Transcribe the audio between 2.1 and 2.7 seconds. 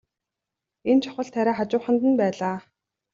байлаа.